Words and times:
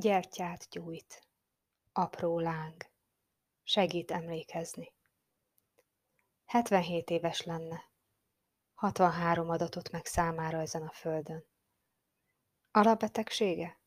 Gyertyát 0.00 0.68
gyújt. 0.70 1.26
Apró 1.92 2.38
láng. 2.38 2.86
Segít 3.62 4.10
emlékezni. 4.10 4.92
77 6.44 7.10
éves 7.10 7.42
lenne. 7.42 7.84
63 8.74 9.48
adatot 9.48 9.90
meg 9.90 10.06
számára 10.06 10.60
ezen 10.60 10.82
a 10.82 10.90
földön. 10.90 11.44
Alapbetegsége? 12.70 13.78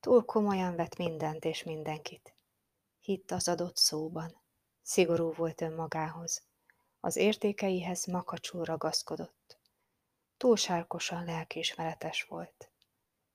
Túl 0.00 0.24
komolyan 0.24 0.76
vett 0.76 0.96
mindent 0.96 1.44
és 1.44 1.62
mindenkit. 1.62 2.34
Hitt 2.98 3.30
az 3.30 3.48
adott 3.48 3.76
szóban. 3.76 4.40
Szigorú 4.82 5.32
volt 5.32 5.60
önmagához. 5.60 6.42
Az 7.00 7.16
értékeihez 7.16 8.06
makacsul 8.06 8.64
ragaszkodott. 8.64 9.58
Túlsárkosan 10.36 11.24
lelkiismeretes 11.24 12.22
volt. 12.22 12.70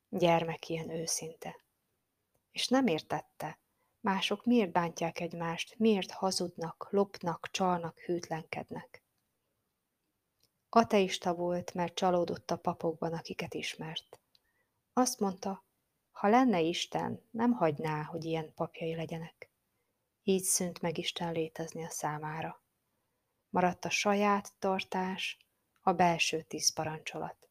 Gyermek 0.10 0.70
ilyen 0.70 0.90
őszinte. 0.90 1.66
És 2.58 2.68
nem 2.68 2.88
értette, 2.88 3.60
mások 4.00 4.46
miért 4.46 4.72
bántják 4.72 5.20
egymást, 5.20 5.80
miért 5.80 6.12
hazudnak, 6.12 6.88
lopnak, 6.92 7.48
csalnak, 7.52 8.00
hűtlenkednek. 8.00 9.04
Ateista 10.70 11.34
volt, 11.34 11.74
mert 11.74 11.96
csalódott 11.96 12.52
a 12.52 12.58
papokban, 12.58 13.14
akiket 13.14 13.54
ismert. 13.54 14.20
Azt 14.94 15.20
mondta, 15.20 15.66
ha 16.12 16.28
lenne 16.28 16.60
Isten, 16.60 17.28
nem 17.32 17.52
hagyná, 17.52 18.04
hogy 18.04 18.24
ilyen 18.26 18.54
papjai 18.54 18.96
legyenek. 18.96 19.50
Így 20.24 20.44
szűnt 20.44 20.82
meg 20.82 20.98
Isten 20.98 21.32
létezni 21.32 21.84
a 21.84 21.90
számára. 21.90 22.62
Maradt 23.50 23.86
a 23.86 23.90
saját 23.90 24.54
tartás, 24.60 25.38
a 25.82 25.94
belső 25.94 26.42
tíz 26.42 26.74
parancsolat. 26.74 27.50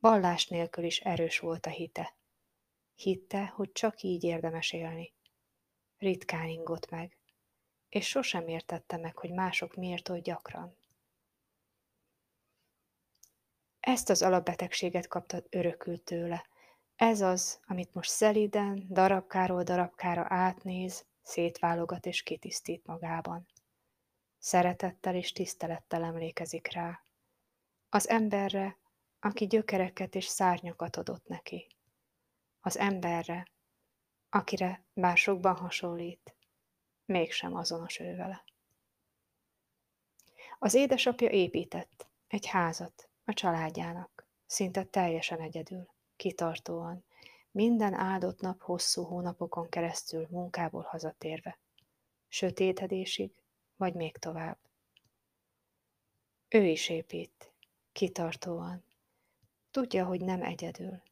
Vallás 0.00 0.46
nélkül 0.46 0.84
is 0.84 1.00
erős 1.00 1.38
volt 1.38 1.66
a 1.66 1.70
hite. 1.70 2.16
Hitte, 2.98 3.46
hogy 3.46 3.72
csak 3.72 4.02
így 4.02 4.24
érdemes 4.24 4.72
élni. 4.72 5.12
Ritkán 5.98 6.48
ingott 6.48 6.90
meg, 6.90 7.18
és 7.88 8.08
sosem 8.08 8.48
értette 8.48 8.96
meg, 8.96 9.16
hogy 9.16 9.32
mások 9.32 9.74
miért 9.74 10.08
oly 10.08 10.20
gyakran. 10.20 10.76
Ezt 13.80 14.08
az 14.10 14.22
alapbetegséget 14.22 15.06
kapta 15.06 15.42
örökült 15.50 16.02
tőle. 16.02 16.46
Ez 16.96 17.20
az, 17.20 17.60
amit 17.66 17.94
most 17.94 18.10
szeliden, 18.10 18.86
darabkáról 18.88 19.62
darabkára 19.62 20.26
átnéz, 20.28 21.06
szétválogat 21.22 22.06
és 22.06 22.22
kitisztít 22.22 22.86
magában. 22.86 23.46
Szeretettel 24.38 25.14
és 25.14 25.32
tisztelettel 25.32 26.04
emlékezik 26.04 26.72
rá. 26.72 27.04
Az 27.88 28.08
emberre, 28.08 28.78
aki 29.20 29.46
gyökereket 29.46 30.14
és 30.14 30.24
szárnyakat 30.24 30.96
adott 30.96 31.26
neki. 31.26 31.77
Az 32.68 32.78
emberre, 32.78 33.48
akire 34.28 34.84
bár 34.92 35.16
sokban 35.16 35.56
hasonlít, 35.56 36.36
mégsem 37.04 37.54
azonos 37.54 37.98
ő 37.98 38.16
vele. 38.16 38.44
Az 40.58 40.74
édesapja 40.74 41.30
épített 41.30 42.08
egy 42.26 42.46
házat 42.46 43.10
a 43.24 43.32
családjának, 43.32 44.26
szinte 44.46 44.84
teljesen 44.84 45.40
egyedül, 45.40 45.88
kitartóan, 46.16 47.04
minden 47.50 47.94
áldott 47.94 48.40
nap 48.40 48.62
hosszú 48.62 49.02
hónapokon 49.02 49.68
keresztül 49.68 50.26
munkából 50.30 50.82
hazatérve, 50.82 51.58
sötétedésig, 52.28 53.32
vagy 53.76 53.94
még 53.94 54.16
tovább. 54.16 54.58
Ő 56.48 56.64
is 56.64 56.88
épít, 56.88 57.52
kitartóan. 57.92 58.84
Tudja, 59.70 60.04
hogy 60.04 60.20
nem 60.20 60.42
egyedül. 60.42 61.02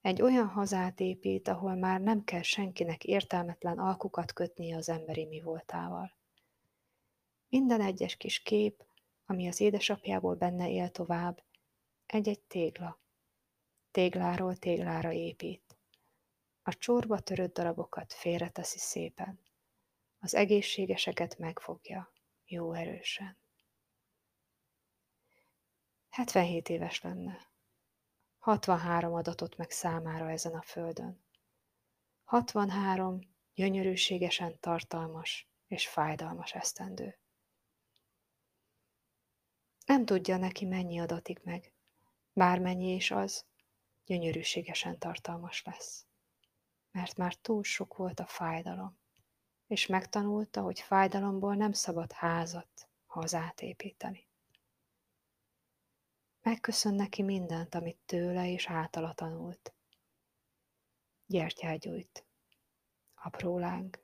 Egy 0.00 0.22
olyan 0.22 0.48
hazát 0.48 1.00
épít, 1.00 1.48
ahol 1.48 1.74
már 1.74 2.00
nem 2.00 2.24
kell 2.24 2.42
senkinek 2.42 3.04
értelmetlen 3.04 3.78
alkukat 3.78 4.32
kötnie 4.32 4.76
az 4.76 4.88
emberi 4.88 5.26
mi 5.26 5.40
voltával. 5.40 6.16
Minden 7.48 7.80
egyes 7.80 8.16
kis 8.16 8.42
kép, 8.42 8.84
ami 9.24 9.48
az 9.48 9.60
édesapjából 9.60 10.34
benne 10.34 10.70
él 10.70 10.90
tovább, 10.90 11.42
egy-egy 12.06 12.40
tégla. 12.40 13.00
Tégláról 13.90 14.56
téglára 14.56 15.12
épít. 15.12 15.76
A 16.62 16.74
csorba 16.74 17.20
törött 17.20 17.54
darabokat 17.54 18.12
félreteszi 18.12 18.78
szépen. 18.78 19.40
Az 20.18 20.34
egészségeseket 20.34 21.38
megfogja, 21.38 22.12
jó 22.46 22.72
erősen. 22.72 23.36
77 26.08 26.68
éves 26.68 27.02
lenne. 27.02 27.49
63 28.40 29.14
adatot 29.14 29.56
meg 29.56 29.70
számára 29.70 30.30
ezen 30.30 30.54
a 30.54 30.62
földön. 30.62 31.24
63 32.24 33.20
gyönyörűségesen 33.54 34.60
tartalmas 34.60 35.48
és 35.66 35.88
fájdalmas 35.88 36.52
esztendő. 36.52 37.18
Nem 39.86 40.04
tudja 40.04 40.36
neki 40.36 40.64
mennyi 40.64 41.00
adatik 41.00 41.42
meg, 41.42 41.72
bármennyi 42.32 42.94
is 42.94 43.10
az, 43.10 43.44
gyönyörűségesen 44.04 44.98
tartalmas 44.98 45.62
lesz. 45.64 46.06
Mert 46.90 47.16
már 47.16 47.34
túl 47.34 47.62
sok 47.62 47.96
volt 47.96 48.20
a 48.20 48.26
fájdalom, 48.26 48.98
és 49.66 49.86
megtanulta, 49.86 50.60
hogy 50.62 50.80
fájdalomból 50.80 51.54
nem 51.54 51.72
szabad 51.72 52.12
házat, 52.12 52.88
hazát 53.06 53.60
építeni. 53.60 54.29
Megköszön 56.42 56.94
neki 56.94 57.22
mindent, 57.22 57.74
amit 57.74 57.98
tőle 58.06 58.50
és 58.50 58.68
általa 58.68 59.12
tanult. 59.12 59.74
Gyertyát 61.26 61.78
gyújt. 61.78 62.24
Apró 63.14 63.58
láng. 63.58 64.02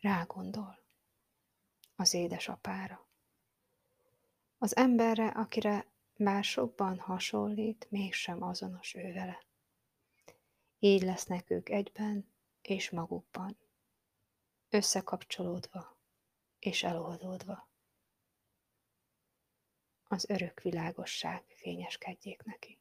Rágondol. 0.00 0.78
Az 1.96 2.14
édesapára. 2.14 3.06
Az 4.58 4.76
emberre, 4.76 5.26
akire 5.26 5.86
bár 6.16 6.44
sokban 6.44 6.98
hasonlít, 6.98 7.86
mégsem 7.90 8.42
azonos 8.42 8.94
ő 8.94 9.12
vele. 9.12 9.44
Így 10.78 11.02
lesznek 11.02 11.50
ők 11.50 11.68
egyben 11.68 12.32
és 12.62 12.90
magukban, 12.90 13.58
összekapcsolódva 14.68 15.96
és 16.58 16.82
eloldódva 16.82 17.71
az 20.12 20.30
örök 20.30 20.60
világosság 20.62 21.42
fényeskedjék 21.48 22.42
neki. 22.44 22.78